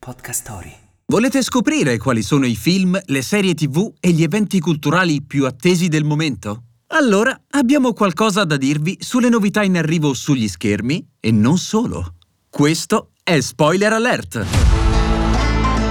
[0.00, 0.72] Podcast Story.
[1.12, 5.88] Volete scoprire quali sono i film, le serie tv e gli eventi culturali più attesi
[5.88, 6.62] del momento?
[6.92, 12.14] Allora abbiamo qualcosa da dirvi sulle novità in arrivo sugli schermi e non solo.
[12.48, 14.46] Questo è Spoiler Alert!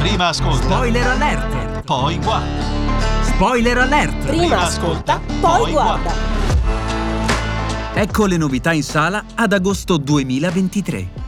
[0.00, 1.82] Prima ascolta, Spoiler Alert!
[1.84, 3.24] poi guarda.
[3.24, 4.26] Spoiler Alert!
[4.26, 6.12] Prima ascolta, poi guarda.
[7.92, 11.27] Ecco le novità in sala ad agosto 2023.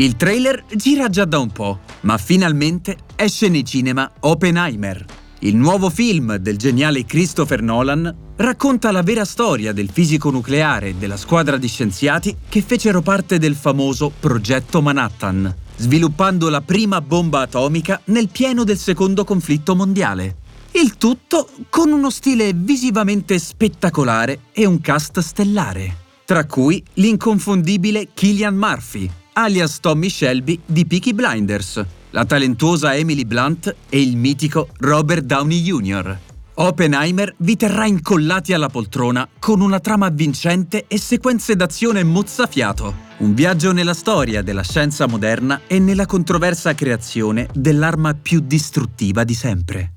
[0.00, 5.04] Il trailer gira già da un po', ma finalmente esce nei cinema Oppenheimer.
[5.40, 10.94] Il nuovo film del geniale Christopher Nolan racconta la vera storia del fisico nucleare e
[10.94, 17.40] della squadra di scienziati che fecero parte del famoso Progetto Manhattan, sviluppando la prima bomba
[17.40, 20.36] atomica nel pieno del secondo conflitto mondiale.
[20.74, 28.54] Il tutto con uno stile visivamente spettacolare e un cast stellare, tra cui l'inconfondibile Killian
[28.54, 35.22] Murphy, alias Tommy Shelby di Peaky Blinders, la talentuosa Emily Blunt e il mitico Robert
[35.24, 36.18] Downey Jr.
[36.54, 43.06] Oppenheimer vi terrà incollati alla poltrona con una trama avvincente e sequenze d'azione mozzafiato.
[43.18, 49.34] Un viaggio nella storia della scienza moderna e nella controversa creazione dell'arma più distruttiva di
[49.34, 49.92] sempre.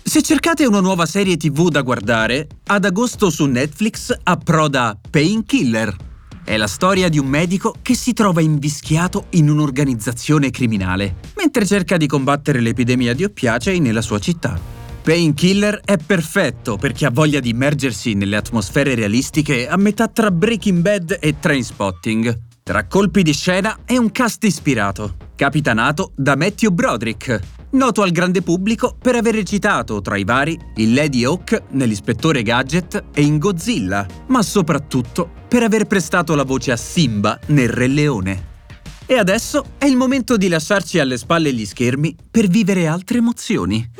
[0.00, 6.10] Se cercate una nuova serie tv da guardare, ad agosto su Netflix approda Painkiller.
[6.44, 11.96] È la storia di un medico che si trova invischiato in un'organizzazione criminale, mentre cerca
[11.96, 14.58] di combattere l'epidemia di oppiacei nella sua città.
[15.02, 20.32] Painkiller è perfetto per chi ha voglia di immergersi nelle atmosfere realistiche a metà tra
[20.32, 22.38] Breaking Bad e Trainspotting.
[22.64, 27.40] Tra colpi di scena è un cast ispirato, capitanato da Matthew Broderick,
[27.72, 33.04] noto al grande pubblico per aver recitato tra i vari il Lady Hawk nell'Ispettore Gadget
[33.12, 38.50] e in Godzilla, ma soprattutto per aver prestato la voce a Simba nel Re Leone.
[39.06, 43.90] E adesso è il momento di lasciarci alle spalle gli schermi per vivere altre emozioni.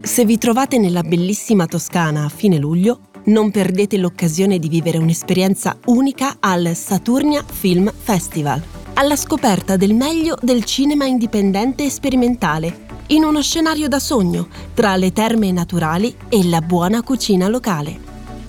[0.00, 5.76] Se vi trovate nella bellissima Toscana a fine luglio, non perdete l'occasione di vivere un'esperienza
[5.86, 8.62] unica al Saturnia Film Festival,
[8.98, 14.96] alla scoperta del meglio del cinema indipendente e sperimentale, in uno scenario da sogno tra
[14.96, 18.06] le terme naturali e la buona cucina locale.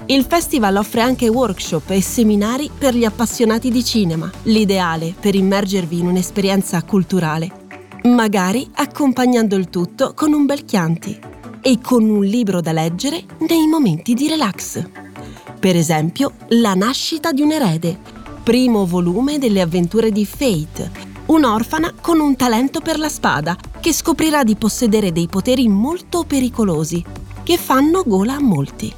[0.07, 5.99] Il festival offre anche workshop e seminari per gli appassionati di cinema, l'ideale per immergervi
[5.99, 7.51] in un'esperienza culturale,
[8.05, 11.19] magari accompagnando il tutto con un bel Chianti
[11.61, 14.83] e con un libro da leggere nei momenti di relax.
[15.59, 17.99] Per esempio, La nascita di un erede,
[18.41, 20.91] primo volume delle avventure di Fate,
[21.27, 27.03] un'orfana con un talento per la spada che scoprirà di possedere dei poteri molto pericolosi
[27.43, 28.93] che fanno gola a molti.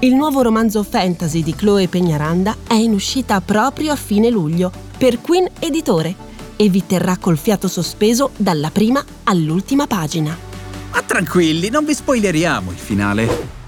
[0.00, 5.20] Il nuovo romanzo fantasy di Chloe Pegnaranda è in uscita proprio a fine luglio per
[5.20, 6.14] Queen Editore
[6.56, 10.36] e vi terrà col fiato sospeso dalla prima all'ultima pagina.
[10.92, 13.61] Ma tranquilli, non vi spoileriamo il finale.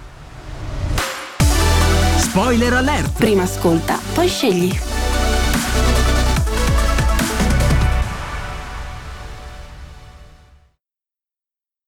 [2.35, 3.13] Spoiler alert!
[3.17, 5.04] Prima ascolta, poi scegli.